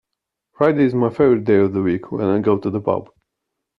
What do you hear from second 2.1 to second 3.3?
when I go to the pub